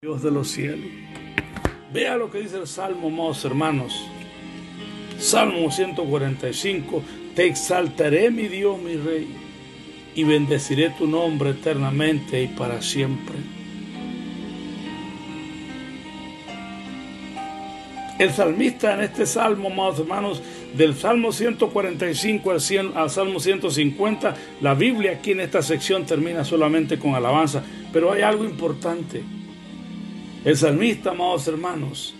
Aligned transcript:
Dios 0.00 0.22
de 0.22 0.30
los 0.30 0.46
cielos. 0.46 0.86
Vea 1.92 2.16
lo 2.16 2.30
que 2.30 2.38
dice 2.38 2.56
el 2.56 2.68
Salmo, 2.68 3.08
amados 3.08 3.44
hermanos. 3.44 4.00
Salmo 5.18 5.72
145. 5.72 7.02
Te 7.34 7.46
exaltaré, 7.46 8.30
mi 8.30 8.46
Dios, 8.46 8.80
mi 8.80 8.94
Rey, 8.94 9.26
y 10.14 10.22
bendeciré 10.22 10.90
tu 10.90 11.08
nombre 11.08 11.50
eternamente 11.50 12.40
y 12.40 12.46
para 12.46 12.80
siempre. 12.80 13.34
El 18.20 18.30
salmista 18.30 18.94
en 18.94 19.00
este 19.00 19.26
salmo, 19.26 19.68
amados 19.68 19.98
hermanos, 19.98 20.40
del 20.76 20.94
Salmo 20.94 21.32
145 21.32 22.52
al, 22.52 22.60
100, 22.60 22.96
al 22.96 23.10
Salmo 23.10 23.40
150, 23.40 24.36
la 24.60 24.74
Biblia 24.74 25.14
aquí 25.14 25.32
en 25.32 25.40
esta 25.40 25.60
sección 25.60 26.06
termina 26.06 26.44
solamente 26.44 27.00
con 27.00 27.16
alabanza, 27.16 27.64
pero 27.92 28.12
hay 28.12 28.22
algo 28.22 28.44
importante. 28.44 29.37
El 30.48 30.56
salmista, 30.56 31.10
amados 31.10 31.46
hermanos, 31.46 32.14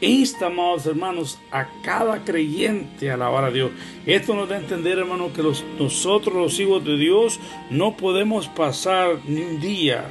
insta, 0.00 0.46
amados 0.46 0.86
hermanos, 0.86 1.38
a 1.52 1.68
cada 1.84 2.24
creyente 2.24 3.08
a 3.08 3.14
alabar 3.14 3.44
a 3.44 3.52
Dios. 3.52 3.70
Esto 4.06 4.34
nos 4.34 4.48
da 4.48 4.56
a 4.56 4.58
entender, 4.58 4.98
hermano, 4.98 5.32
que 5.32 5.40
los, 5.40 5.64
nosotros, 5.78 6.34
los 6.34 6.58
hijos 6.58 6.84
de 6.84 6.96
Dios, 6.96 7.38
no 7.70 7.96
podemos 7.96 8.48
pasar 8.48 9.20
ni 9.28 9.42
un 9.42 9.60
día 9.60 10.04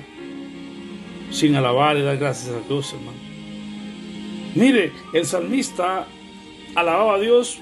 sin 1.32 1.54
alabar 1.58 1.98
y 1.98 2.04
dar 2.04 2.16
gracias 2.16 2.56
a 2.56 2.66
Dios, 2.66 2.94
hermano. 2.94 3.18
Mire, 4.56 4.94
el 5.12 5.26
salmista 5.26 6.08
alababa 6.76 7.16
a 7.16 7.20
Dios 7.20 7.60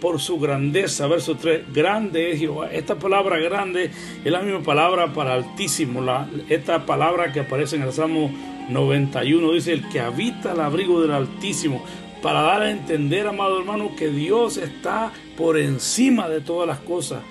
por 0.00 0.20
su 0.20 0.38
grandeza. 0.38 1.08
Verso 1.08 1.34
3, 1.34 1.72
grande 1.72 2.30
es 2.30 2.38
Jehová. 2.38 2.70
Esta 2.70 3.00
palabra 3.00 3.38
grande 3.38 3.90
es 4.24 4.30
la 4.30 4.42
misma 4.42 4.62
palabra 4.62 5.12
para 5.12 5.34
altísimo. 5.34 6.04
Esta 6.48 6.86
palabra 6.86 7.32
que 7.32 7.40
aparece 7.40 7.74
en 7.74 7.82
el 7.82 7.92
Salmo 7.92 8.30
91 8.68 9.52
dice, 9.52 9.72
el 9.72 9.88
que 9.88 10.00
habita 10.00 10.52
el 10.52 10.60
abrigo 10.60 11.00
del 11.00 11.12
Altísimo, 11.12 11.84
para 12.22 12.42
dar 12.42 12.62
a 12.62 12.70
entender, 12.70 13.26
amado 13.26 13.58
hermano, 13.58 13.94
que 13.96 14.08
Dios 14.08 14.56
está 14.56 15.12
por 15.36 15.58
encima 15.58 16.28
de 16.28 16.40
todas 16.40 16.66
las 16.66 16.78
cosas. 16.78 17.22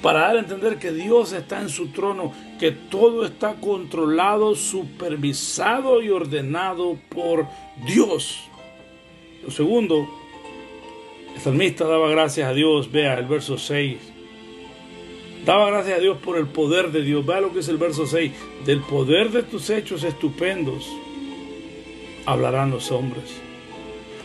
Para 0.00 0.20
dar 0.20 0.36
a 0.36 0.40
entender 0.40 0.78
que 0.78 0.92
Dios 0.92 1.32
está 1.32 1.60
en 1.60 1.68
su 1.68 1.88
trono, 1.88 2.32
que 2.58 2.70
todo 2.70 3.26
está 3.26 3.54
controlado, 3.54 4.54
supervisado 4.54 6.02
y 6.02 6.08
ordenado 6.10 6.96
por 7.08 7.46
Dios. 7.86 8.48
Lo 9.44 9.50
segundo, 9.50 10.08
el 11.34 11.40
salmista 11.40 11.86
daba 11.86 12.08
gracias 12.08 12.48
a 12.48 12.54
Dios, 12.54 12.90
vea 12.90 13.18
el 13.18 13.26
verso 13.26 13.58
6. 13.58 14.15
Daba 15.46 15.70
gracias 15.70 15.98
a 15.98 16.00
Dios 16.00 16.18
por 16.18 16.36
el 16.36 16.48
poder 16.48 16.90
de 16.90 17.02
Dios. 17.02 17.24
Vea 17.24 17.40
lo 17.40 17.52
que 17.52 17.60
es 17.60 17.68
el 17.68 17.76
verso 17.76 18.04
6. 18.04 18.32
Del 18.64 18.80
poder 18.80 19.30
de 19.30 19.44
tus 19.44 19.70
hechos 19.70 20.02
estupendos 20.02 20.90
hablarán 22.26 22.72
los 22.72 22.90
hombres. 22.90 23.40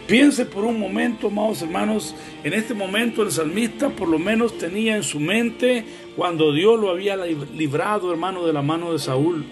Piense 0.08 0.48
por 0.48 0.66
un 0.66 0.80
momento, 0.80 1.28
amados 1.28 1.62
hermanos, 1.62 2.16
en 2.44 2.54
este 2.54 2.74
momento 2.74 3.22
el 3.22 3.32
salmista 3.32 3.90
por 3.90 4.08
lo 4.08 4.18
menos 4.18 4.58
tenía 4.58 4.96
en 4.96 5.04
su 5.04 5.20
mente 5.20 5.86
cuando 6.18 6.52
Dios 6.52 6.80
lo 6.80 6.90
había 6.90 7.16
librado, 7.16 8.12
hermano, 8.12 8.48
de 8.48 8.54
la 8.54 8.64
mano 8.64 8.92
de 8.92 8.98
Saúl. 8.98 9.46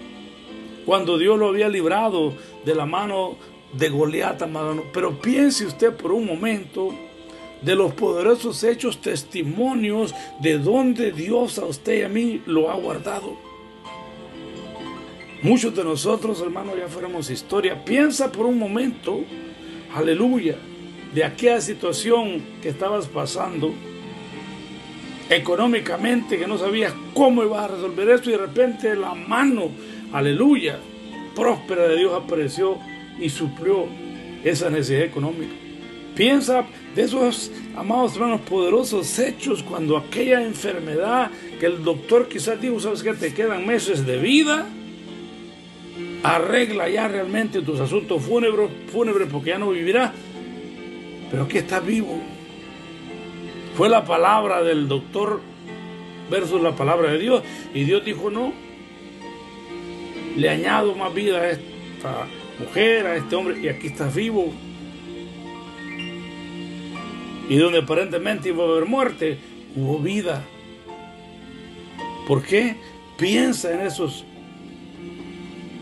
Cuando 0.84 1.18
Dios 1.18 1.38
lo 1.38 1.46
había 1.46 1.68
librado 1.68 2.34
de 2.64 2.74
la 2.74 2.84
mano 2.84 3.36
de 3.72 3.88
Goliat, 3.90 4.42
amado. 4.42 4.82
Pero 4.92 5.20
piense 5.20 5.66
usted 5.66 5.94
por 5.94 6.10
un 6.10 6.26
momento 6.26 6.92
de 7.62 7.74
los 7.74 7.92
poderosos 7.92 8.64
hechos, 8.64 9.00
testimonios 9.00 10.14
de 10.40 10.58
donde 10.58 11.12
Dios 11.12 11.58
a 11.58 11.66
usted 11.66 12.00
y 12.00 12.02
a 12.02 12.08
mí 12.08 12.42
lo 12.46 12.70
ha 12.70 12.74
guardado. 12.74 13.36
Muchos 15.42 15.74
de 15.74 15.84
nosotros, 15.84 16.40
hermanos, 16.42 16.74
ya 16.78 16.88
fuéramos 16.88 17.30
historia. 17.30 17.82
Piensa 17.84 18.30
por 18.30 18.46
un 18.46 18.58
momento, 18.58 19.24
aleluya, 19.94 20.56
de 21.14 21.24
aquella 21.24 21.60
situación 21.60 22.42
que 22.62 22.68
estabas 22.68 23.08
pasando 23.08 23.72
económicamente, 25.30 26.38
que 26.38 26.46
no 26.46 26.58
sabías 26.58 26.92
cómo 27.14 27.42
ibas 27.42 27.64
a 27.64 27.68
resolver 27.68 28.10
esto 28.10 28.28
y 28.28 28.32
de 28.32 28.38
repente 28.38 28.94
la 28.96 29.14
mano, 29.14 29.70
aleluya, 30.12 30.78
próspera 31.34 31.84
de 31.88 31.96
Dios 31.98 32.12
apareció 32.12 32.78
y 33.18 33.30
suplió 33.30 33.86
esa 34.44 34.68
necesidad 34.70 35.02
económica. 35.02 35.52
Piensa 36.14 36.66
de 36.94 37.02
esos, 37.02 37.52
amados 37.76 38.14
hermanos, 38.14 38.40
poderosos 38.42 39.18
hechos 39.18 39.62
cuando 39.62 39.96
aquella 39.96 40.42
enfermedad 40.42 41.30
que 41.58 41.66
el 41.66 41.84
doctor 41.84 42.28
quizás 42.28 42.60
dijo, 42.60 42.80
sabes 42.80 43.02
que 43.02 43.12
te 43.14 43.32
quedan 43.32 43.66
meses 43.66 44.04
de 44.06 44.18
vida, 44.18 44.66
arregla 46.22 46.88
ya 46.88 47.06
realmente 47.06 47.62
tus 47.62 47.78
asuntos 47.80 48.22
fúnebres, 48.22 48.70
fúnebres 48.92 49.28
porque 49.30 49.50
ya 49.50 49.58
no 49.58 49.70
vivirás, 49.70 50.12
pero 51.30 51.46
que 51.46 51.58
estás 51.58 51.84
vivo. 51.84 52.20
Fue 53.76 53.88
la 53.88 54.04
palabra 54.04 54.62
del 54.62 54.88
doctor 54.88 55.40
versus 56.28 56.60
la 56.60 56.74
palabra 56.74 57.12
de 57.12 57.18
Dios. 57.18 57.42
Y 57.72 57.84
Dios 57.84 58.04
dijo 58.04 58.30
no, 58.30 58.52
le 60.36 60.48
añado 60.48 60.94
más 60.96 61.14
vida 61.14 61.38
a 61.38 61.50
esta 61.50 62.26
mujer, 62.58 63.06
a 63.06 63.16
este 63.16 63.36
hombre 63.36 63.60
y 63.60 63.68
aquí 63.68 63.86
estás 63.86 64.14
vivo 64.14 64.52
y 67.50 67.56
donde 67.56 67.80
aparentemente 67.80 68.50
iba 68.50 68.62
a 68.62 68.68
haber 68.68 68.86
muerte, 68.86 69.36
hubo 69.74 69.98
vida. 69.98 70.44
¿Por 72.28 72.44
qué? 72.44 72.76
Piensa 73.18 73.74
en 73.74 73.80
esos 73.80 74.24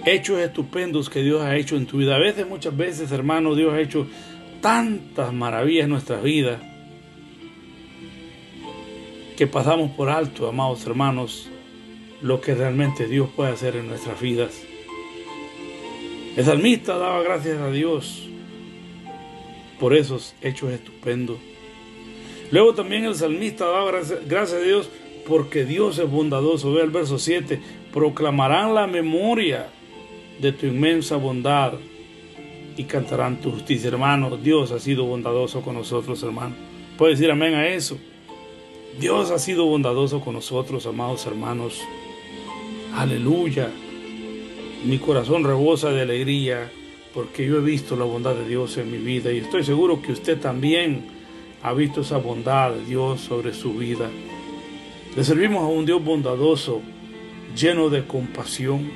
hechos 0.07 0.41
estupendos 0.41 1.11
que 1.11 1.21
Dios 1.21 1.43
ha 1.43 1.55
hecho 1.57 1.77
en 1.77 1.85
tu 1.85 1.99
vida. 1.99 2.17
A 2.17 2.19
veces, 2.19 2.49
muchas 2.49 2.75
veces, 2.75 3.13
hermano, 3.13 3.55
Dios 3.55 3.75
ha 3.75 3.81
hecho 3.81 4.07
tantas 4.63 5.31
maravillas 5.35 5.85
en 5.85 5.91
nuestras 5.91 6.23
vidas 6.23 6.59
que 9.37 9.47
pasamos 9.47 9.91
por 9.91 10.09
alto, 10.09 10.49
amados 10.49 10.87
hermanos, 10.87 11.51
lo 12.23 12.41
que 12.41 12.55
realmente 12.55 13.07
Dios 13.07 13.29
puede 13.37 13.53
hacer 13.53 13.77
en 13.77 13.89
nuestras 13.89 14.19
vidas. 14.23 14.59
El 16.35 16.47
salmista 16.47 16.97
daba 16.97 17.23
gracias 17.23 17.59
a 17.59 17.71
Dios 17.71 18.27
por 19.79 19.95
esos 19.95 20.35
hechos 20.41 20.73
estupendos. 20.73 21.37
Luego 22.51 22.75
también 22.75 23.05
el 23.05 23.15
salmista 23.15 23.67
daba 23.67 23.91
gracias, 24.27 24.53
a 24.53 24.65
Dios 24.65 24.89
porque 25.27 25.65
Dios 25.65 25.99
es 25.99 26.11
bondadoso. 26.11 26.73
Ve 26.73 26.83
el 26.83 26.91
verso 26.91 27.19
7, 27.19 27.61
proclamarán 27.93 28.75
la 28.75 28.87
memoria 28.87 29.69
de 30.41 30.53
tu 30.53 30.67
inmensa 30.67 31.17
bondad 31.17 31.75
y 32.77 32.85
cantarán 32.85 33.41
tu 33.41 33.51
justicia. 33.51 33.89
Hermano, 33.89 34.37
Dios 34.37 34.73
ha 34.73 34.79
sido 34.79 35.05
bondadoso 35.05 35.61
con 35.61 35.75
nosotros, 35.75 36.23
hermano. 36.23 36.55
Puede 36.97 37.13
decir 37.13 37.31
amén 37.31 37.55
a 37.55 37.69
eso. 37.69 37.99
Dios 38.99 39.31
ha 39.31 39.39
sido 39.39 39.67
bondadoso 39.67 40.21
con 40.21 40.35
nosotros, 40.35 40.87
amados 40.87 41.27
hermanos. 41.27 41.83
Aleluya. 42.95 43.71
Mi 44.85 44.99
corazón 44.99 45.45
rebosa 45.45 45.91
de 45.91 46.03
alegría 46.03 46.71
porque 47.13 47.47
yo 47.47 47.59
he 47.59 47.61
visto 47.61 47.97
la 47.97 48.05
bondad 48.05 48.35
de 48.35 48.49
Dios 48.49 48.77
en 48.79 48.91
mi 48.91 48.99
vida 48.99 49.33
y 49.33 49.39
estoy 49.39 49.65
seguro 49.65 50.01
que 50.01 50.13
usted 50.13 50.41
también 50.41 51.18
ha 51.63 51.73
visto 51.73 52.03
esa 52.03 52.19
bondad 52.19 52.73
de 52.73 52.85
Dios 52.85 53.21
sobre 53.21 53.53
su 53.53 53.75
vida. 53.75 54.09
Le 55.17 55.25
servimos 55.25 55.63
a 55.63 55.67
un 55.67 55.85
Dios 55.85 56.03
bondadoso, 56.03 56.81
lleno 57.57 57.89
de 57.89 58.07
compasión. 58.07 58.91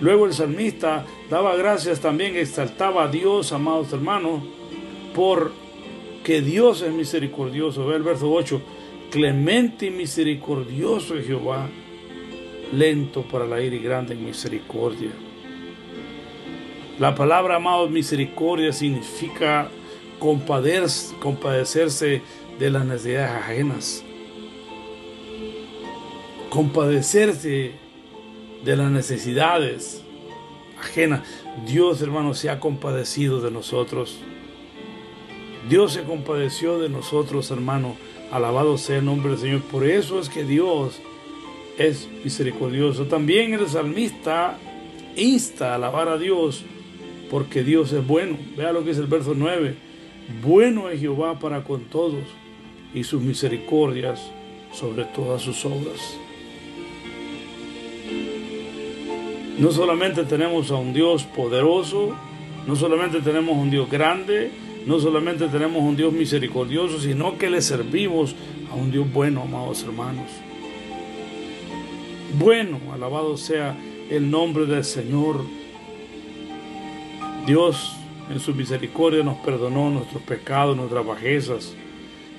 Luego 0.00 0.26
el 0.26 0.32
salmista 0.32 1.06
daba 1.30 1.56
gracias 1.56 2.00
también, 2.00 2.36
exaltaba 2.36 3.04
a 3.04 3.08
Dios, 3.08 3.52
amados 3.52 3.92
hermanos, 3.92 4.42
por 5.14 5.52
que 6.22 6.42
Dios 6.42 6.82
es 6.82 6.92
misericordioso. 6.92 7.86
Ve 7.86 7.96
el 7.96 8.02
verso 8.02 8.30
8, 8.30 8.60
clemente 9.10 9.86
y 9.86 9.90
misericordioso 9.90 11.16
es 11.16 11.26
Jehová, 11.26 11.68
lento 12.72 13.22
para 13.22 13.46
la 13.46 13.60
ira 13.62 13.76
y 13.76 13.80
grande 13.80 14.14
en 14.14 14.24
misericordia. 14.24 15.10
La 16.98 17.14
palabra, 17.14 17.56
amados, 17.56 17.90
misericordia 17.90 18.72
significa 18.72 19.70
compadecerse 20.18 22.22
de 22.58 22.70
las 22.70 22.84
necesidades 22.84 23.30
ajenas, 23.30 24.04
compadecerse 26.50 27.72
de 28.64 28.76
las 28.76 28.90
necesidades 28.90 30.02
ajenas. 30.78 31.22
Dios, 31.66 32.02
hermano, 32.02 32.34
se 32.34 32.50
ha 32.50 32.60
compadecido 32.60 33.40
de 33.40 33.50
nosotros. 33.50 34.18
Dios 35.68 35.92
se 35.92 36.04
compadeció 36.04 36.78
de 36.78 36.88
nosotros, 36.88 37.50
hermano. 37.50 37.96
Alabado 38.30 38.78
sea 38.78 38.98
el 38.98 39.04
nombre 39.04 39.30
del 39.30 39.38
Señor. 39.38 39.62
Por 39.62 39.86
eso 39.86 40.20
es 40.20 40.28
que 40.28 40.44
Dios 40.44 41.00
es 41.78 42.08
misericordioso. 42.24 43.06
También 43.06 43.54
el 43.54 43.68
salmista 43.68 44.58
insta 45.16 45.72
a 45.72 45.74
alabar 45.76 46.08
a 46.08 46.18
Dios 46.18 46.64
porque 47.30 47.62
Dios 47.62 47.92
es 47.92 48.06
bueno. 48.06 48.36
Vea 48.56 48.72
lo 48.72 48.84
que 48.84 48.90
es 48.90 48.98
el 48.98 49.06
verso 49.06 49.34
9. 49.34 49.87
Bueno 50.42 50.90
es 50.90 51.00
Jehová 51.00 51.38
para 51.38 51.64
con 51.64 51.84
todos 51.84 52.22
y 52.94 53.02
sus 53.02 53.22
misericordias 53.22 54.30
sobre 54.72 55.04
todas 55.04 55.40
sus 55.40 55.64
obras. 55.64 56.18
No 59.58 59.72
solamente 59.72 60.24
tenemos 60.24 60.70
a 60.70 60.76
un 60.76 60.92
Dios 60.92 61.24
poderoso, 61.24 62.14
no 62.66 62.76
solamente 62.76 63.20
tenemos 63.22 63.56
un 63.56 63.70
Dios 63.70 63.90
grande, 63.90 64.52
no 64.86 65.00
solamente 65.00 65.48
tenemos 65.48 65.82
un 65.82 65.96
Dios 65.96 66.12
misericordioso, 66.12 67.00
sino 67.00 67.38
que 67.38 67.50
le 67.50 67.60
servimos 67.62 68.36
a 68.70 68.74
un 68.74 68.92
Dios 68.92 69.10
bueno, 69.12 69.42
amados 69.42 69.82
hermanos. 69.82 70.30
Bueno, 72.38 72.78
alabado 72.92 73.36
sea 73.36 73.76
el 74.10 74.30
nombre 74.30 74.66
del 74.66 74.84
Señor. 74.84 75.42
Dios 77.46 77.97
en 78.30 78.40
su 78.40 78.54
misericordia 78.54 79.22
nos 79.22 79.38
perdonó 79.38 79.90
nuestros 79.90 80.22
pecados, 80.22 80.76
nuestras 80.76 81.06
bajezas. 81.06 81.74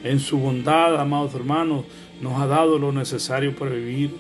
En 0.04 0.20
su 0.20 0.38
bondad, 0.38 1.00
amados 1.00 1.34
hermanos, 1.34 1.86
nos 2.22 2.40
ha 2.40 2.48
dado 2.48 2.78
lo 2.78 2.92
necesario 2.92 3.56
para 3.56 3.72
vivir. 3.72 4.12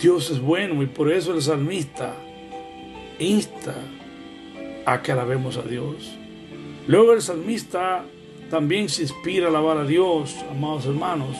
Dios 0.00 0.30
es 0.30 0.40
bueno 0.40 0.82
y 0.82 0.86
por 0.86 1.10
eso 1.10 1.32
el 1.32 1.40
salmista 1.40 2.14
insta 3.18 3.74
a 4.84 5.00
que 5.02 5.12
alabemos 5.12 5.56
a 5.56 5.62
Dios. 5.62 6.16
Luego 6.86 7.12
el 7.12 7.22
salmista 7.22 8.04
también 8.50 8.88
se 8.88 9.02
inspira 9.02 9.46
a 9.46 9.48
alabar 9.48 9.78
a 9.78 9.84
Dios, 9.84 10.36
amados 10.50 10.84
hermanos. 10.84 11.36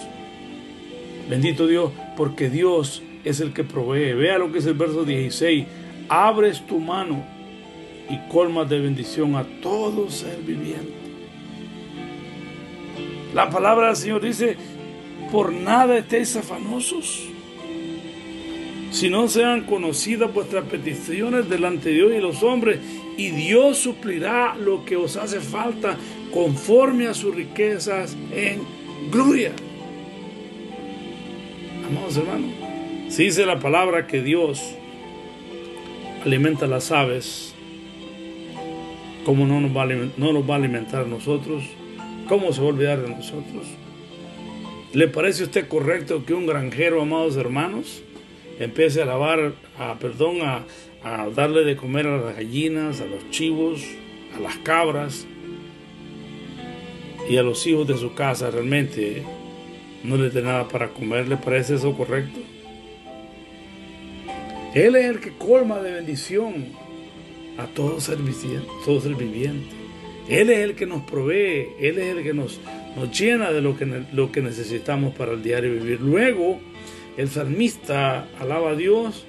Bendito 1.29 1.67
Dios, 1.67 1.91
porque 2.17 2.49
Dios 2.49 3.03
es 3.25 3.41
el 3.41 3.53
que 3.53 3.65
provee. 3.65 4.15
Vea 4.15 4.39
lo 4.39 4.53
que 4.53 4.61
es 4.61 4.67
el 4.67 4.75
verso 4.75 5.05
16. 5.05 5.67
Abres 6.09 6.65
tu 6.67 6.79
mano 6.79 7.35
y 8.09 8.19
colmas 8.31 8.69
de 8.69 8.81
bendición 8.81 9.37
a 9.37 9.45
todo 9.61 10.11
ser 10.11 10.39
viviente. 10.39 10.93
La 13.35 13.51
palabra 13.51 13.89
del 13.89 13.97
Señor 13.97 14.21
dice, 14.21 14.57
por 15.33 15.53
nada 15.53 15.99
estéis 15.99 16.37
afanosos 16.37 17.35
si 18.95 19.11
no 19.11 19.27
sean 19.27 19.63
conocidas 19.63 20.33
vuestras 20.33 20.67
peticiones 20.67 21.49
delante 21.49 21.89
de 21.89 21.95
Dios 21.97 22.13
y 22.17 22.21
los 22.21 22.45
hombres, 22.45 22.79
y 23.17 23.31
Dios 23.31 23.79
suplirá 23.79 24.55
lo 24.55 24.85
que 24.85 24.95
os 24.95 25.17
hace 25.17 25.41
falta 25.41 25.97
conforme 26.33 27.09
a 27.09 27.15
sus 27.15 27.35
riquezas 27.35 28.17
en 28.33 28.61
gloria. 29.11 29.51
Amados 31.89 32.17
hermanos, 32.17 32.51
si 33.09 33.25
dice 33.25 33.45
la 33.45 33.59
palabra 33.59 34.07
que 34.07 34.23
Dios 34.23 34.63
alimenta 36.25 36.69
las 36.69 36.93
aves, 36.93 37.54
¿cómo 39.25 39.47
no 39.47 39.61
nos 39.61 39.77
va 39.77 39.83
a 40.55 40.57
alimentar, 40.57 41.03
a 41.03 41.07
nosotros? 41.07 41.65
¿Cómo 42.29 42.53
se 42.53 42.61
va 42.61 42.67
a 42.67 42.71
olvidar 42.71 43.03
de 43.03 43.09
nosotros? 43.09 43.67
¿Le 44.93 45.09
parece 45.09 45.43
a 45.43 45.47
usted 45.47 45.67
correcto 45.67 46.25
que 46.25 46.35
un 46.35 46.47
granjero, 46.47 47.03
amados 47.03 47.37
hermanos, 47.37 48.03
empiece 48.61 49.03
a 49.03 49.07
lavar, 49.07 49.55
a, 49.79 49.99
perdón, 49.99 50.43
a, 50.43 50.65
a 51.03 51.29
darle 51.31 51.65
de 51.65 51.77
comer 51.77 52.07
a 52.07 52.19
las 52.19 52.37
gallinas, 52.37 53.01
a 53.01 53.07
los 53.07 53.29
chivos, 53.31 53.83
a 54.37 54.41
las 54.41 54.57
cabras 54.59 55.27
y 57.29 57.37
a 57.37 57.43
los 57.43 57.67
hijos 57.67 57.87
de 57.89 57.97
su 57.97 58.15
casa 58.15 58.51
realmente 58.51 59.23
no 60.03 60.17
les 60.17 60.35
dé 60.35 60.43
nada 60.43 60.69
para 60.69 60.89
comer, 60.89 61.27
¿le 61.27 61.37
parece 61.37 61.77
eso 61.77 61.97
correcto? 61.97 62.41
Él 64.75 64.97
es 64.97 65.05
el 65.07 65.21
que 65.21 65.33
colma 65.33 65.81
de 65.81 65.93
bendición 65.93 66.84
a 67.59 67.67
todo 67.67 68.01
ser 68.01 68.19
viviente. 68.19 68.69
Ser 68.85 69.15
viviente. 69.15 69.85
Él 70.29 70.51
es 70.51 70.59
el 70.59 70.75
que 70.75 70.87
nos 70.87 71.03
provee, 71.03 71.69
Él 71.79 71.99
es 71.99 72.17
el 72.17 72.23
que 72.23 72.33
nos, 72.33 72.61
nos 72.97 73.19
llena 73.19 73.51
de 73.51 73.61
lo 73.61 73.77
que, 73.77 74.05
lo 74.13 74.33
que 74.33 74.41
necesitamos 74.41 75.15
para 75.15 75.33
el 75.33 75.43
diario 75.43 75.73
vivir. 75.73 76.01
Luego, 76.01 76.61
el 77.17 77.29
salmista 77.29 78.27
alaba 78.41 78.71
a 78.71 78.75
Dios 78.75 79.27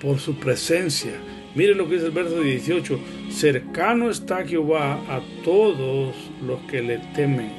por 0.00 0.18
su 0.18 0.36
presencia. 0.36 1.12
Mire 1.54 1.74
lo 1.74 1.86
que 1.88 1.94
dice 1.94 2.06
el 2.06 2.12
verso 2.12 2.40
18. 2.40 2.98
Cercano 3.30 4.10
está 4.10 4.44
Jehová 4.44 4.94
a 5.08 5.20
todos 5.44 6.14
los 6.46 6.60
que 6.70 6.82
le 6.82 6.98
temen, 7.14 7.50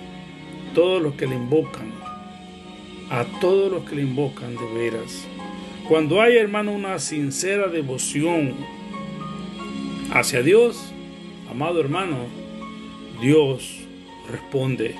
todos 0.74 1.02
los 1.02 1.14
que 1.14 1.28
le 1.28 1.36
invocan, 1.36 1.92
a 3.10 3.24
todos 3.40 3.72
los 3.72 3.88
que 3.88 3.96
le 3.96 4.02
invocan 4.02 4.56
de 4.56 4.74
veras. 4.74 5.28
Cuando 5.88 6.22
hay, 6.22 6.38
hermano, 6.38 6.74
una 6.74 7.00
sincera 7.00 7.68
devoción 7.68 8.56
hacia 10.20 10.42
Dios, 10.42 10.92
amado 11.50 11.80
hermano, 11.80 12.26
Dios 13.22 13.82
responde. 14.32 14.96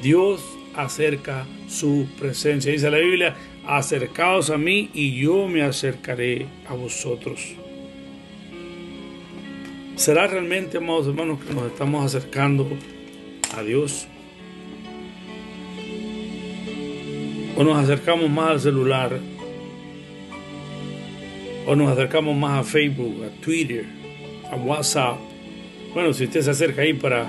Dios 0.00 0.42
acerca 0.74 1.44
su 1.68 2.06
presencia. 2.18 2.70
Dice 2.70 2.90
la 2.90 2.98
Biblia, 2.98 3.34
acercaos 3.66 4.50
a 4.50 4.58
mí 4.58 4.90
y 4.94 5.20
yo 5.20 5.48
me 5.48 5.62
acercaré 5.62 6.46
a 6.68 6.74
vosotros. 6.74 7.54
¿Será 9.96 10.26
realmente, 10.28 10.76
amados 10.76 11.08
hermanos, 11.08 11.40
que 11.44 11.54
nos 11.54 11.66
estamos 11.66 12.04
acercando 12.04 12.68
a 13.56 13.62
Dios? 13.62 14.06
¿O 17.56 17.64
nos 17.64 17.78
acercamos 17.78 18.30
más 18.30 18.50
al 18.50 18.60
celular? 18.60 19.18
¿O 21.66 21.74
nos 21.74 21.90
acercamos 21.90 22.36
más 22.36 22.60
a 22.60 22.70
Facebook, 22.70 23.24
a 23.24 23.40
Twitter, 23.40 23.84
a 24.52 24.54
WhatsApp? 24.54 25.18
Bueno, 25.92 26.12
si 26.12 26.24
usted 26.24 26.42
se 26.42 26.50
acerca 26.52 26.82
ahí 26.82 26.92
para 26.92 27.26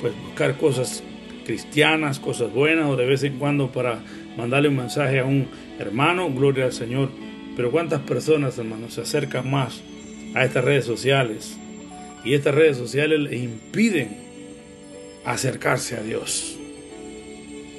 pues, 0.00 0.14
buscar 0.24 0.56
cosas 0.56 1.02
cristianas, 1.44 2.18
cosas 2.18 2.50
buenas 2.50 2.86
o 2.86 2.96
de 2.96 3.04
vez 3.04 3.22
en 3.24 3.38
cuando 3.38 3.70
para 3.70 4.00
mandarle 4.38 4.70
un 4.70 4.76
mensaje 4.76 5.20
a 5.20 5.26
un 5.26 5.48
hermano, 5.78 6.32
gloria 6.32 6.64
al 6.64 6.72
Señor. 6.72 7.10
Pero 7.56 7.70
cuántas 7.70 8.00
personas, 8.00 8.56
hermanos, 8.56 8.94
se 8.94 9.02
acercan 9.02 9.50
más 9.50 9.82
a 10.34 10.44
estas 10.44 10.64
redes 10.64 10.86
sociales 10.86 11.58
y 12.24 12.32
estas 12.32 12.54
redes 12.54 12.78
sociales 12.78 13.20
les 13.20 13.42
impiden 13.42 14.16
acercarse 15.26 15.96
a 15.96 16.02
Dios. 16.02 16.58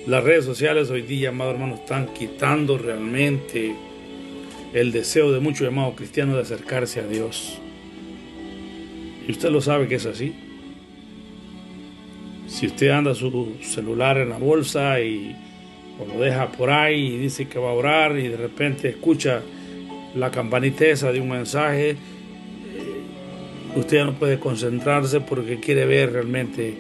Las 0.06 0.24
redes 0.24 0.46
sociales 0.46 0.92
hoy 0.92 1.02
día, 1.02 1.30
amados 1.30 1.56
hermanos, 1.56 1.80
están 1.80 2.14
quitando 2.14 2.78
realmente 2.78 3.76
el 4.76 4.92
deseo 4.92 5.32
de 5.32 5.40
muchos 5.40 5.62
llamados 5.62 5.96
cristianos 5.96 6.36
de 6.36 6.42
acercarse 6.42 7.00
a 7.00 7.08
Dios. 7.08 7.58
Y 9.26 9.32
usted 9.32 9.50
lo 9.50 9.62
sabe 9.62 9.88
que 9.88 9.96
es 9.96 10.06
así. 10.06 10.36
Si 12.48 12.68
usted 12.68 12.90
anda 12.90 13.16
su 13.16 13.56
celular 13.62 14.18
en 14.18 14.30
la 14.30 14.38
bolsa 14.38 15.00
y 15.00 15.34
lo 15.98 16.20
deja 16.20 16.52
por 16.52 16.70
ahí 16.72 17.16
y 17.16 17.18
dice 17.18 17.48
que 17.48 17.58
va 17.58 17.70
a 17.70 17.74
orar 17.74 18.20
y 18.20 18.28
de 18.28 18.36
repente 18.36 18.90
escucha 18.90 19.42
la 20.14 20.30
campanita 20.30 20.84
de 20.84 21.22
un 21.22 21.30
mensaje, 21.30 21.92
eh, 21.92 21.98
usted 23.78 24.04
no 24.04 24.14
puede 24.16 24.40
concentrarse 24.40 25.22
porque 25.22 25.62
quiere 25.62 25.86
ver 25.86 26.12
realmente 26.12 26.74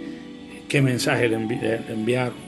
qué 0.68 0.82
mensaje 0.82 1.30
le, 1.30 1.38
enviaron. 1.38 2.45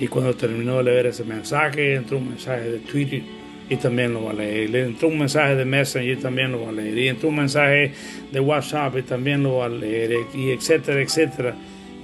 Y 0.00 0.08
cuando 0.08 0.34
terminó 0.34 0.78
de 0.78 0.84
leer 0.84 1.06
ese 1.06 1.24
mensaje, 1.24 1.94
entró 1.94 2.16
un 2.16 2.30
mensaje 2.30 2.70
de 2.70 2.78
Twitter 2.78 3.22
y 3.68 3.76
también 3.76 4.14
lo 4.14 4.24
va 4.24 4.30
a 4.30 4.34
leer. 4.34 4.70
Le 4.70 4.86
entró 4.86 5.08
un 5.08 5.18
mensaje 5.18 5.54
de 5.54 5.64
Messenger 5.66 6.18
y 6.18 6.20
también 6.20 6.52
lo 6.52 6.62
va 6.62 6.70
a 6.70 6.72
leer. 6.72 6.96
Y 6.96 7.08
entró 7.08 7.28
un 7.28 7.36
mensaje 7.36 7.92
de 8.32 8.40
WhatsApp 8.40 8.96
y 8.96 9.02
también 9.02 9.42
lo 9.42 9.58
va 9.58 9.66
a 9.66 9.68
leer. 9.68 10.12
Y 10.34 10.50
etcétera, 10.50 11.02
etcétera. 11.02 11.54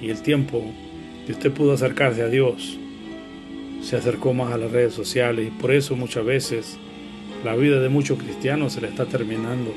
Y 0.00 0.10
el 0.10 0.20
tiempo 0.20 0.62
que 1.24 1.32
usted 1.32 1.50
pudo 1.50 1.72
acercarse 1.72 2.22
a 2.22 2.28
Dios 2.28 2.78
se 3.80 3.96
acercó 3.96 4.34
más 4.34 4.52
a 4.52 4.58
las 4.58 4.70
redes 4.70 4.92
sociales. 4.92 5.48
Y 5.48 5.50
por 5.50 5.72
eso 5.72 5.96
muchas 5.96 6.24
veces 6.24 6.78
la 7.44 7.56
vida 7.56 7.80
de 7.80 7.88
muchos 7.88 8.18
cristianos 8.18 8.74
se 8.74 8.82
le 8.82 8.88
está 8.88 9.06
terminando. 9.06 9.72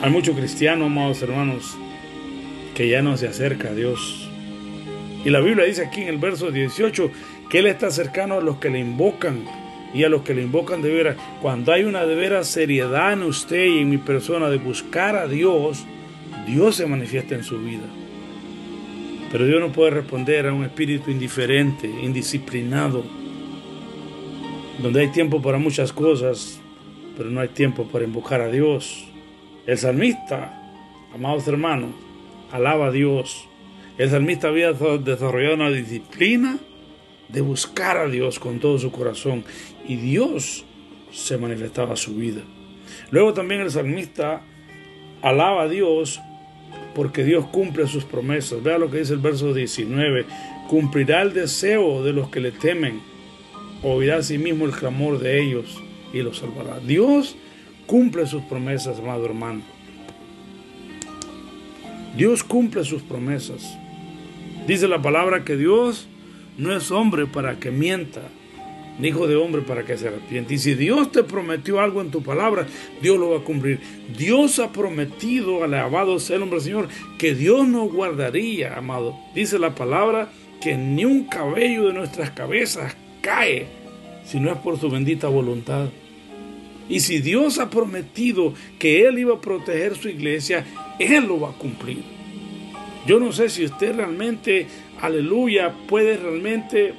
Hay 0.00 0.10
muchos 0.10 0.36
cristianos, 0.36 0.86
amados 0.86 1.20
hermanos, 1.22 1.76
que 2.74 2.88
ya 2.88 3.02
no 3.02 3.16
se 3.16 3.26
acerca 3.26 3.68
a 3.70 3.74
Dios. 3.74 4.31
Y 5.24 5.30
la 5.30 5.40
Biblia 5.40 5.64
dice 5.64 5.84
aquí 5.84 6.02
en 6.02 6.08
el 6.08 6.18
verso 6.18 6.50
18 6.50 7.10
que 7.48 7.58
Él 7.58 7.66
está 7.66 7.90
cercano 7.90 8.36
a 8.36 8.40
los 8.40 8.56
que 8.56 8.70
le 8.70 8.80
invocan 8.80 9.44
y 9.94 10.04
a 10.04 10.08
los 10.08 10.22
que 10.22 10.34
le 10.34 10.42
invocan 10.42 10.82
de 10.82 10.92
veras. 10.92 11.16
Cuando 11.40 11.72
hay 11.72 11.84
una 11.84 12.04
de 12.04 12.14
veras 12.14 12.48
seriedad 12.48 13.12
en 13.12 13.22
usted 13.22 13.64
y 13.66 13.78
en 13.80 13.90
mi 13.90 13.98
persona 13.98 14.48
de 14.48 14.58
buscar 14.58 15.16
a 15.16 15.28
Dios, 15.28 15.84
Dios 16.46 16.76
se 16.76 16.86
manifiesta 16.86 17.34
en 17.34 17.44
su 17.44 17.58
vida. 17.58 17.84
Pero 19.30 19.46
Dios 19.46 19.60
no 19.60 19.72
puede 19.72 19.90
responder 19.90 20.46
a 20.46 20.52
un 20.52 20.64
espíritu 20.64 21.10
indiferente, 21.10 21.88
indisciplinado, 21.88 23.04
donde 24.82 25.00
hay 25.00 25.08
tiempo 25.08 25.40
para 25.40 25.58
muchas 25.58 25.92
cosas, 25.92 26.60
pero 27.16 27.30
no 27.30 27.40
hay 27.40 27.48
tiempo 27.48 27.84
para 27.84 28.04
invocar 28.04 28.40
a 28.40 28.50
Dios. 28.50 29.06
El 29.66 29.78
salmista, 29.78 30.60
amados 31.14 31.46
hermanos, 31.46 31.90
alaba 32.50 32.88
a 32.88 32.90
Dios. 32.90 33.48
El 33.98 34.10
salmista 34.10 34.48
había 34.48 34.72
desarrollado 34.72 35.54
una 35.54 35.70
disciplina 35.70 36.58
de 37.28 37.40
buscar 37.40 37.98
a 37.98 38.08
Dios 38.08 38.38
con 38.38 38.58
todo 38.58 38.78
su 38.78 38.90
corazón 38.90 39.44
y 39.86 39.96
Dios 39.96 40.64
se 41.10 41.36
manifestaba 41.36 41.94
a 41.94 41.96
su 41.96 42.14
vida. 42.14 42.42
Luego 43.10 43.34
también 43.34 43.60
el 43.60 43.70
salmista 43.70 44.42
alaba 45.20 45.62
a 45.62 45.68
Dios 45.68 46.20
porque 46.94 47.24
Dios 47.24 47.46
cumple 47.46 47.86
sus 47.86 48.04
promesas. 48.04 48.62
Vea 48.62 48.78
lo 48.78 48.90
que 48.90 48.98
dice 48.98 49.12
el 49.14 49.18
verso 49.18 49.52
19. 49.52 50.26
Cumplirá 50.68 51.22
el 51.22 51.32
deseo 51.32 52.02
de 52.02 52.12
los 52.12 52.28
que 52.28 52.40
le 52.40 52.52
temen. 52.52 53.00
oirá 53.82 54.18
a 54.18 54.22
sí 54.22 54.38
mismo 54.38 54.64
el 54.64 54.72
clamor 54.72 55.18
de 55.18 55.42
ellos 55.42 55.82
y 56.12 56.22
los 56.22 56.38
salvará. 56.38 56.80
Dios 56.80 57.36
cumple 57.86 58.26
sus 58.26 58.42
promesas, 58.42 58.98
amado 58.98 59.24
hermano. 59.24 59.62
Dios 62.16 62.44
cumple 62.44 62.84
sus 62.84 63.02
promesas. 63.02 63.78
Dice 64.66 64.86
la 64.88 65.00
palabra 65.02 65.44
que 65.44 65.56
Dios 65.56 66.08
no 66.58 66.76
es 66.76 66.90
hombre 66.90 67.26
para 67.26 67.58
que 67.58 67.70
mienta, 67.70 68.20
ni 68.98 69.08
hijo 69.08 69.26
de 69.26 69.36
hombre 69.36 69.62
para 69.62 69.84
que 69.84 69.96
se 69.96 70.08
arrepiente. 70.08 70.54
Y 70.54 70.58
si 70.58 70.74
Dios 70.74 71.10
te 71.10 71.24
prometió 71.24 71.80
algo 71.80 72.00
en 72.00 72.10
tu 72.10 72.22
palabra, 72.22 72.66
Dios 73.00 73.18
lo 73.18 73.30
va 73.30 73.38
a 73.38 73.44
cumplir. 73.44 73.80
Dios 74.16 74.58
ha 74.58 74.72
prometido, 74.72 75.64
alabado 75.64 76.18
sea 76.18 76.36
el 76.36 76.42
hombre 76.42 76.60
Señor, 76.60 76.88
que 77.18 77.34
Dios 77.34 77.66
nos 77.66 77.90
guardaría, 77.90 78.76
amado. 78.76 79.16
Dice 79.34 79.58
la 79.58 79.74
palabra 79.74 80.30
que 80.60 80.76
ni 80.76 81.04
un 81.04 81.24
cabello 81.24 81.88
de 81.88 81.94
nuestras 81.94 82.30
cabezas 82.30 82.96
cae 83.20 83.66
si 84.24 84.38
no 84.38 84.52
es 84.52 84.58
por 84.58 84.78
su 84.78 84.90
bendita 84.90 85.28
voluntad. 85.28 85.88
Y 86.92 87.00
si 87.00 87.20
Dios 87.20 87.58
ha 87.58 87.70
prometido 87.70 88.52
que 88.78 89.08
Él 89.08 89.18
iba 89.18 89.36
a 89.36 89.40
proteger 89.40 89.96
su 89.96 90.10
iglesia, 90.10 90.62
Él 90.98 91.24
lo 91.24 91.40
va 91.40 91.48
a 91.48 91.54
cumplir. 91.54 92.02
Yo 93.06 93.18
no 93.18 93.32
sé 93.32 93.48
si 93.48 93.64
usted 93.64 93.96
realmente, 93.96 94.66
aleluya, 95.00 95.74
puede 95.88 96.18
realmente 96.18 96.92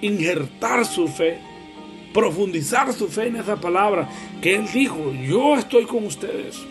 injertar 0.00 0.86
su 0.86 1.08
fe, 1.08 1.40
profundizar 2.14 2.92
su 2.92 3.08
fe 3.08 3.26
en 3.26 3.36
esa 3.36 3.60
palabra 3.60 4.08
que 4.40 4.54
Él 4.54 4.66
dijo, 4.72 5.12
yo 5.28 5.56
estoy 5.56 5.86
con 5.86 6.06
ustedes. 6.06 6.62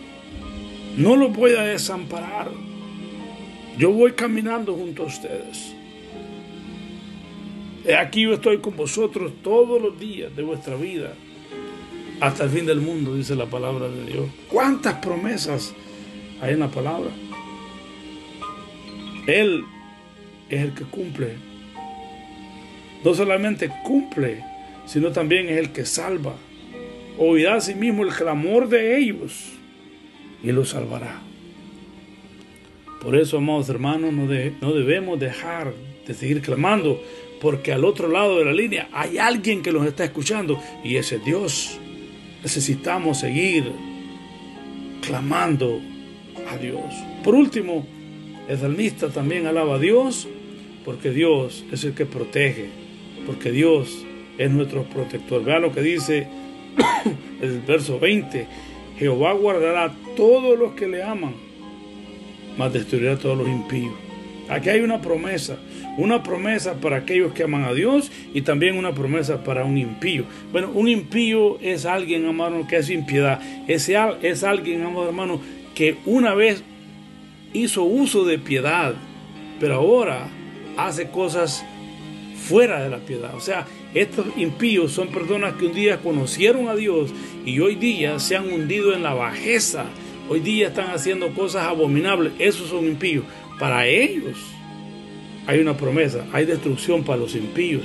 No 0.96 1.14
los 1.14 1.30
voy 1.36 1.50
a 1.50 1.64
desamparar. 1.64 2.50
Yo 3.76 3.92
voy 3.92 4.12
caminando 4.12 4.72
junto 4.72 5.02
a 5.02 5.06
ustedes. 5.08 5.74
Aquí 8.00 8.22
yo 8.22 8.32
estoy 8.32 8.60
con 8.60 8.74
vosotros 8.76 9.30
todos 9.42 9.78
los 9.82 10.00
días 10.00 10.34
de 10.34 10.42
vuestra 10.42 10.74
vida 10.74 11.12
hasta 12.22 12.44
el 12.44 12.50
fin 12.50 12.66
del 12.66 12.80
mundo, 12.80 13.16
dice 13.16 13.34
la 13.34 13.46
palabra 13.46 13.88
de 13.88 14.04
Dios. 14.04 14.26
¿Cuántas 14.46 14.94
promesas 15.04 15.74
hay 16.40 16.52
en 16.52 16.60
la 16.60 16.68
palabra? 16.68 17.10
Él 19.26 19.64
es 20.48 20.60
el 20.60 20.72
que 20.72 20.84
cumple. 20.84 21.34
No 23.04 23.12
solamente 23.12 23.68
cumple, 23.82 24.44
sino 24.86 25.10
también 25.10 25.48
es 25.48 25.58
el 25.58 25.72
que 25.72 25.84
salva. 25.84 26.36
Oirá 27.18 27.56
a 27.56 27.60
sí 27.60 27.74
mismo 27.74 28.04
el 28.04 28.12
clamor 28.12 28.68
de 28.68 28.98
ellos 28.98 29.54
y 30.44 30.52
los 30.52 30.68
salvará. 30.68 31.22
Por 33.00 33.16
eso, 33.16 33.38
amados 33.38 33.68
hermanos, 33.68 34.12
no, 34.12 34.28
no 34.60 34.72
debemos 34.72 35.18
dejar 35.18 35.74
de 36.06 36.14
seguir 36.14 36.40
clamando, 36.40 37.02
porque 37.40 37.72
al 37.72 37.84
otro 37.84 38.06
lado 38.06 38.38
de 38.38 38.44
la 38.44 38.52
línea 38.52 38.88
hay 38.92 39.18
alguien 39.18 39.60
que 39.60 39.72
los 39.72 39.84
está 39.84 40.04
escuchando 40.04 40.62
y 40.84 40.94
ese 40.98 41.16
es 41.16 41.24
Dios. 41.24 41.80
Necesitamos 42.42 43.20
seguir 43.20 43.72
clamando 45.00 45.80
a 46.50 46.56
Dios. 46.56 46.94
Por 47.22 47.34
último, 47.34 47.86
el 48.48 48.58
salmista 48.58 49.08
también 49.10 49.46
alaba 49.46 49.76
a 49.76 49.78
Dios 49.78 50.28
porque 50.84 51.10
Dios 51.10 51.64
es 51.70 51.84
el 51.84 51.94
que 51.94 52.06
protege, 52.06 52.68
porque 53.26 53.52
Dios 53.52 54.04
es 54.38 54.50
nuestro 54.50 54.84
protector. 54.84 55.44
Vea 55.44 55.58
lo 55.58 55.72
que 55.72 55.82
dice 55.82 56.26
el 57.40 57.60
verso 57.60 57.98
20. 57.98 58.46
Jehová 58.98 59.32
guardará 59.32 59.84
a 59.84 59.94
todos 60.16 60.58
los 60.58 60.72
que 60.72 60.88
le 60.88 61.02
aman, 61.02 61.34
mas 62.56 62.72
destruirá 62.72 63.12
a 63.12 63.18
todos 63.18 63.38
los 63.38 63.48
impíos. 63.48 63.94
Aquí 64.48 64.68
hay 64.68 64.80
una 64.80 65.00
promesa, 65.00 65.58
una 65.96 66.22
promesa 66.22 66.74
para 66.74 66.98
aquellos 66.98 67.32
que 67.32 67.44
aman 67.44 67.64
a 67.64 67.72
Dios 67.72 68.10
y 68.32 68.42
también 68.42 68.76
una 68.76 68.94
promesa 68.94 69.44
para 69.44 69.64
un 69.64 69.78
impío. 69.78 70.24
Bueno, 70.50 70.70
un 70.74 70.88
impío 70.88 71.58
es 71.60 71.84
alguien, 71.84 72.24
hermano, 72.24 72.66
que 72.66 72.76
es 72.76 72.90
impiedad. 72.90 73.40
Es, 73.68 73.88
es 73.88 74.44
alguien, 74.44 74.82
amado 74.82 75.08
hermano, 75.08 75.40
que 75.74 75.96
una 76.06 76.34
vez 76.34 76.62
hizo 77.52 77.82
uso 77.82 78.24
de 78.24 78.38
piedad, 78.38 78.94
pero 79.60 79.74
ahora 79.76 80.28
hace 80.76 81.08
cosas 81.10 81.64
fuera 82.36 82.82
de 82.82 82.90
la 82.90 82.98
piedad. 82.98 83.34
O 83.34 83.40
sea, 83.40 83.66
estos 83.94 84.26
impíos 84.36 84.92
son 84.92 85.08
personas 85.08 85.54
que 85.54 85.66
un 85.66 85.74
día 85.74 85.98
conocieron 85.98 86.68
a 86.68 86.74
Dios 86.74 87.12
y 87.44 87.60
hoy 87.60 87.76
día 87.76 88.18
se 88.18 88.36
han 88.36 88.50
hundido 88.50 88.94
en 88.94 89.02
la 89.02 89.14
bajeza. 89.14 89.84
Hoy 90.28 90.40
día 90.40 90.68
están 90.68 90.90
haciendo 90.90 91.34
cosas 91.34 91.66
abominables. 91.66 92.32
Esos 92.38 92.68
son 92.68 92.86
impíos. 92.86 93.24
Para 93.58 93.86
ellos 93.86 94.38
hay 95.46 95.60
una 95.60 95.76
promesa, 95.76 96.26
hay 96.32 96.46
destrucción 96.46 97.04
para 97.04 97.18
los 97.18 97.34
impíos. 97.34 97.84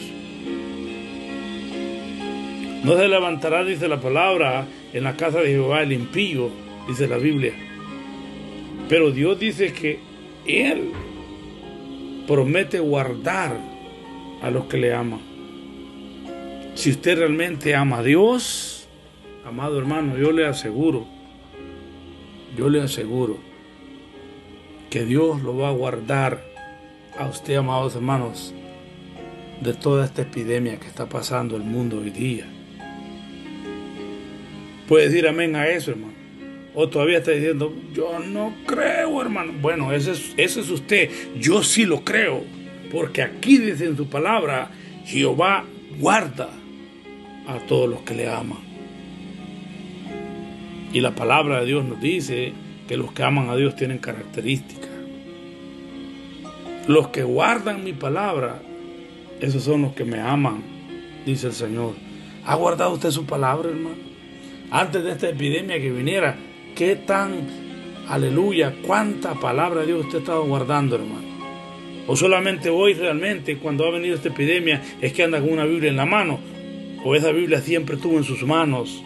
No 2.83 2.95
se 2.95 3.07
levantará, 3.07 3.63
dice 3.63 3.87
la 3.87 3.99
palabra, 3.99 4.67
en 4.93 5.03
la 5.03 5.17
casa 5.17 5.39
de 5.39 5.49
Jehová 5.49 5.81
el 5.81 5.91
impío, 5.91 6.49
dice 6.87 7.07
la 7.07 7.17
Biblia. 7.17 7.53
Pero 8.87 9.11
Dios 9.11 9.39
dice 9.39 9.73
que 9.73 9.99
Él 10.45 10.91
promete 12.27 12.79
guardar 12.79 13.57
a 14.41 14.51
los 14.51 14.65
que 14.65 14.77
le 14.77 14.93
aman. 14.93 15.19
Si 16.75 16.91
usted 16.91 17.17
realmente 17.17 17.75
ama 17.75 17.99
a 17.99 18.03
Dios, 18.03 18.87
amado 19.43 19.79
hermano, 19.79 20.17
yo 20.17 20.31
le 20.31 20.45
aseguro, 20.45 21.07
yo 22.55 22.69
le 22.69 22.81
aseguro 22.81 23.37
que 24.89 25.03
Dios 25.03 25.41
lo 25.41 25.57
va 25.57 25.69
a 25.69 25.71
guardar 25.71 26.56
a 27.17 27.27
usted, 27.27 27.55
amados 27.55 27.95
hermanos, 27.95 28.53
de 29.61 29.73
toda 29.73 30.05
esta 30.05 30.21
epidemia 30.21 30.77
que 30.77 30.87
está 30.87 31.07
pasando 31.07 31.55
el 31.55 31.63
mundo 31.63 31.99
hoy 31.99 32.11
día. 32.11 32.45
Puede 34.87 35.09
decir 35.09 35.27
amén 35.27 35.55
a 35.55 35.67
eso, 35.67 35.91
hermano. 35.91 36.13
O 36.73 36.87
todavía 36.87 37.17
está 37.17 37.31
diciendo, 37.31 37.73
yo 37.93 38.19
no 38.19 38.53
creo, 38.65 39.19
hermano. 39.21 39.51
Bueno, 39.59 39.91
ese 39.91 40.11
es, 40.11 40.33
ese 40.37 40.61
es 40.61 40.69
usted. 40.69 41.09
Yo 41.39 41.63
sí 41.63 41.85
lo 41.85 42.03
creo. 42.03 42.43
Porque 42.91 43.23
aquí 43.23 43.57
dice 43.57 43.85
en 43.85 43.97
su 43.97 44.07
palabra, 44.07 44.69
Jehová 45.03 45.65
guarda 45.99 46.49
a 47.47 47.57
todos 47.67 47.89
los 47.89 48.01
que 48.01 48.13
le 48.13 48.29
aman. 48.29 48.59
Y 50.93 51.01
la 51.01 51.15
palabra 51.15 51.59
de 51.59 51.65
Dios 51.65 51.83
nos 51.83 51.99
dice 51.99 52.53
que 52.87 52.95
los 52.95 53.11
que 53.11 53.23
aman 53.23 53.49
a 53.49 53.55
Dios 53.55 53.75
tienen 53.75 53.97
características. 53.97 54.86
Los 56.87 57.09
que 57.09 57.23
guardan 57.23 57.83
mi 57.83 57.91
palabra, 57.91 58.61
esos 59.41 59.63
son 59.63 59.81
los 59.81 59.93
que 59.93 60.05
me 60.05 60.21
aman, 60.21 60.63
dice 61.25 61.47
el 61.47 61.53
Señor. 61.53 61.95
¿Ha 62.45 62.55
guardado 62.55 62.93
usted 62.93 63.11
su 63.11 63.25
palabra, 63.25 63.69
hermano? 63.69 63.97
Antes 64.71 65.03
de 65.03 65.11
esta 65.11 65.27
epidemia 65.27 65.81
que 65.81 65.91
viniera, 65.91 66.37
qué 66.77 66.95
tan, 66.95 67.45
aleluya, 68.07 68.73
cuánta 68.85 69.33
palabra 69.35 69.81
de 69.81 69.87
Dios 69.87 70.05
usted 70.05 70.19
ha 70.19 70.21
estado 70.21 70.45
guardando, 70.45 70.95
hermano. 70.95 71.27
O 72.07 72.15
solamente 72.15 72.69
hoy 72.69 72.93
realmente, 72.93 73.57
cuando 73.57 73.85
ha 73.85 73.91
venido 73.91 74.15
esta 74.15 74.29
epidemia, 74.29 74.81
es 75.01 75.11
que 75.11 75.23
anda 75.23 75.41
con 75.41 75.49
una 75.49 75.65
Biblia 75.65 75.89
en 75.89 75.97
la 75.97 76.05
mano. 76.05 76.39
O 77.03 77.15
esa 77.15 77.31
Biblia 77.31 77.59
siempre 77.59 77.97
estuvo 77.97 78.17
en 78.17 78.23
sus 78.23 78.43
manos 78.43 79.03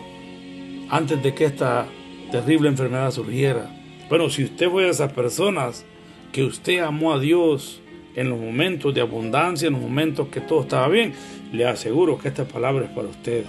antes 0.92 1.24
de 1.24 1.34
que 1.34 1.46
esta 1.46 1.88
terrible 2.32 2.70
enfermedad 2.70 3.10
surgiera. 3.10 3.76
Bueno, 4.08 4.30
si 4.30 4.44
usted 4.44 4.70
fue 4.70 4.84
de 4.84 4.90
esas 4.90 5.12
personas 5.14 5.84
que 6.32 6.44
usted 6.44 6.80
amó 6.80 7.14
a 7.14 7.20
Dios 7.20 7.82
en 8.16 8.30
los 8.30 8.40
momentos 8.40 8.94
de 8.94 9.02
abundancia, 9.02 9.68
en 9.68 9.74
los 9.74 9.82
momentos 9.82 10.28
que 10.28 10.42
todo 10.42 10.62
estaba 10.62 10.88
bien, 10.88 11.14
le 11.52 11.66
aseguro 11.66 12.18
que 12.18 12.30
esta 12.30 12.46
palabra 12.46 12.86
es 12.86 12.92
para 12.92 13.08
usted. 13.08 13.46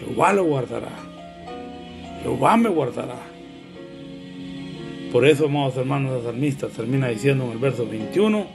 Jehová 0.00 0.32
lo 0.32 0.44
guardará. 0.44 0.92
Jehová 2.22 2.56
me 2.56 2.68
guardará. 2.68 3.18
Por 5.12 5.26
eso, 5.26 5.46
amados 5.46 5.76
hermanos 5.76 6.14
de 6.16 6.22
salmistas, 6.30 6.72
termina 6.72 7.08
diciendo 7.08 7.44
en 7.44 7.52
el 7.52 7.58
verso 7.58 7.86
21, 7.86 8.46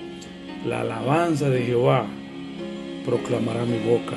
la 0.68 0.82
alabanza 0.82 1.50
de 1.50 1.64
Jehová 1.64 2.06
proclamará 3.06 3.64
mi 3.64 3.78
boca 3.80 4.16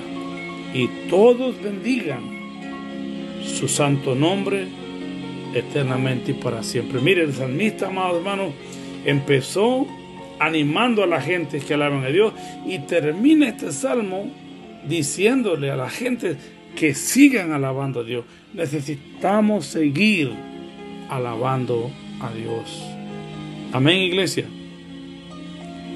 y 0.74 0.88
todos 1.08 1.62
bendigan 1.62 2.22
su 3.44 3.68
santo 3.68 4.14
nombre 4.14 4.66
eternamente 5.54 6.32
y 6.32 6.34
para 6.34 6.62
siempre. 6.62 7.00
Mire, 7.00 7.22
el 7.22 7.32
salmista, 7.32 7.88
amados 7.88 8.16
hermanos, 8.16 8.52
empezó 9.04 9.86
animando 10.38 11.02
a 11.02 11.06
la 11.06 11.20
gente 11.20 11.60
que 11.60 11.74
alaban 11.74 12.04
a 12.04 12.08
Dios 12.08 12.32
y 12.66 12.80
termina 12.80 13.48
este 13.48 13.72
salmo 13.72 14.30
diciéndole 14.88 15.70
a 15.70 15.76
la 15.76 15.88
gente 15.88 16.36
que 16.74 16.94
sigan 16.94 17.52
alabando 17.52 18.00
a 18.00 18.04
Dios. 18.04 18.24
Necesitamos 18.52 19.66
seguir 19.66 20.32
alabando 21.08 21.90
a 22.20 22.32
Dios. 22.32 22.82
Amén, 23.72 24.00
iglesia. 24.00 24.46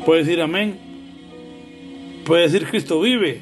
Puede 0.05 0.25
decir 0.25 0.41
amén. 0.41 0.79
Puede 2.25 2.43
decir 2.43 2.67
Cristo 2.67 3.01
vive. 3.01 3.41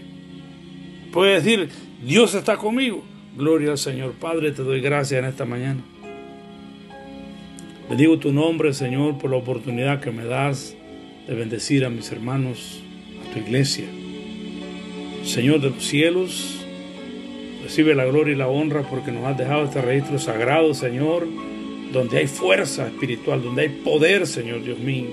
Puede 1.12 1.34
decir 1.34 1.68
Dios 2.04 2.34
está 2.34 2.56
conmigo. 2.56 3.04
Gloria 3.36 3.72
al 3.72 3.78
Señor. 3.78 4.12
Padre, 4.12 4.52
te 4.52 4.62
doy 4.62 4.80
gracias 4.80 5.18
en 5.22 5.28
esta 5.28 5.44
mañana. 5.44 5.82
Digo 7.90 8.18
tu 8.18 8.32
nombre, 8.32 8.72
Señor, 8.72 9.18
por 9.18 9.30
la 9.30 9.36
oportunidad 9.36 10.00
que 10.00 10.10
me 10.10 10.24
das 10.24 10.74
de 11.28 11.34
bendecir 11.34 11.84
a 11.84 11.90
mis 11.90 12.10
hermanos, 12.10 12.82
a 13.22 13.32
tu 13.32 13.38
iglesia. 13.40 13.84
Señor 15.24 15.60
de 15.60 15.70
los 15.70 15.84
cielos, 15.84 16.66
recibe 17.62 17.94
la 17.94 18.04
gloria 18.04 18.34
y 18.34 18.36
la 18.36 18.48
honra 18.48 18.82
porque 18.82 19.12
nos 19.12 19.24
has 19.24 19.38
dejado 19.38 19.64
este 19.64 19.80
registro 19.80 20.18
sagrado, 20.18 20.74
Señor, 20.74 21.26
donde 21.92 22.18
hay 22.18 22.26
fuerza 22.26 22.86
espiritual, 22.86 23.42
donde 23.42 23.62
hay 23.62 23.68
poder, 23.68 24.26
Señor 24.26 24.62
Dios 24.64 24.78
mío. 24.78 25.08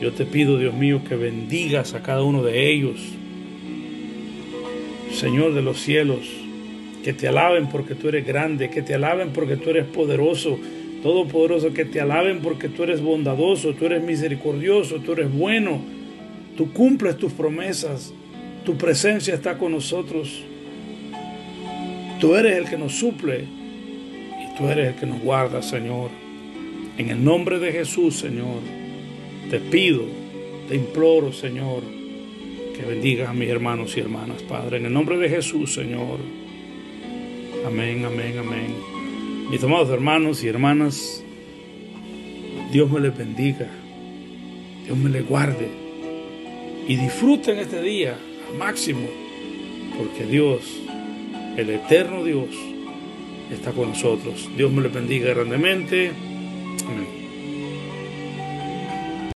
Yo 0.00 0.12
te 0.12 0.24
pido, 0.24 0.58
Dios 0.58 0.74
mío, 0.74 1.02
que 1.06 1.14
bendigas 1.14 1.94
a 1.94 2.02
cada 2.02 2.22
uno 2.22 2.42
de 2.42 2.72
ellos. 2.72 2.98
Señor 5.12 5.52
de 5.52 5.60
los 5.60 5.78
cielos, 5.78 6.26
que 7.04 7.12
te 7.12 7.28
alaben 7.28 7.68
porque 7.68 7.94
tú 7.94 8.08
eres 8.08 8.26
grande, 8.26 8.70
que 8.70 8.82
te 8.82 8.94
alaben 8.94 9.30
porque 9.30 9.56
tú 9.56 9.70
eres 9.70 9.84
poderoso, 9.86 10.58
todopoderoso, 11.02 11.72
que 11.72 11.84
te 11.84 12.00
alaben 12.00 12.40
porque 12.40 12.68
tú 12.68 12.82
eres 12.82 13.00
bondadoso, 13.00 13.74
tú 13.74 13.86
eres 13.86 14.02
misericordioso, 14.02 14.96
tú 14.96 15.12
eres 15.12 15.32
bueno, 15.32 15.80
tú 16.56 16.72
cumples 16.72 17.16
tus 17.16 17.32
promesas, 17.32 18.12
tu 18.64 18.76
presencia 18.76 19.34
está 19.34 19.58
con 19.58 19.72
nosotros. 19.72 20.44
Tú 22.20 22.36
eres 22.36 22.58
el 22.58 22.68
que 22.68 22.76
nos 22.76 22.92
suple 22.92 23.44
y 23.44 24.58
tú 24.58 24.68
eres 24.68 24.88
el 24.88 24.94
que 24.96 25.06
nos 25.06 25.20
guarda, 25.22 25.62
Señor. 25.62 26.10
En 26.98 27.08
el 27.08 27.24
nombre 27.24 27.58
de 27.58 27.72
Jesús, 27.72 28.16
Señor, 28.16 28.60
te 29.48 29.58
pido, 29.58 30.02
te 30.68 30.76
imploro, 30.76 31.32
Señor, 31.32 31.82
que 32.76 32.82
bendigas 32.84 33.30
a 33.30 33.32
mis 33.32 33.48
hermanos 33.48 33.96
y 33.96 34.00
hermanas, 34.00 34.42
Padre. 34.42 34.76
En 34.76 34.86
el 34.86 34.92
nombre 34.92 35.16
de 35.16 35.30
Jesús, 35.30 35.72
Señor. 35.72 36.18
Amén, 37.66 38.04
amén, 38.04 38.38
amén. 38.38 38.99
Mis 39.50 39.64
amados 39.64 39.90
hermanos 39.90 40.44
y 40.44 40.48
hermanas, 40.48 41.24
Dios 42.70 42.88
me 42.88 43.00
les 43.00 43.18
bendiga, 43.18 43.66
Dios 44.84 44.96
me 44.96 45.10
les 45.10 45.28
guarde 45.28 45.68
y 46.86 46.94
disfruten 46.94 47.58
este 47.58 47.82
día 47.82 48.16
al 48.48 48.58
máximo, 48.58 49.08
porque 49.98 50.24
Dios, 50.24 50.62
el 51.56 51.68
eterno 51.68 52.22
Dios, 52.22 52.50
está 53.50 53.72
con 53.72 53.88
nosotros. 53.88 54.48
Dios 54.56 54.70
me 54.70 54.82
les 54.82 54.94
bendiga 54.94 55.34
grandemente. 55.34 56.12
Amén. 56.86 57.19